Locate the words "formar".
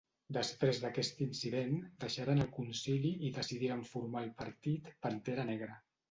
3.89-4.23